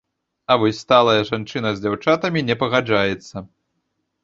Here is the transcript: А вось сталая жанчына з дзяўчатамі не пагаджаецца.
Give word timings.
А 0.45 0.53
вось 0.61 0.79
сталая 0.85 1.19
жанчына 1.31 1.69
з 1.77 1.83
дзяўчатамі 1.85 2.45
не 2.49 2.59
пагаджаецца. 2.65 3.47